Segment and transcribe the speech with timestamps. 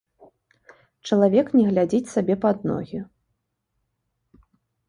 [1.09, 2.99] Чалавек не глядзіць сабе пад ногі.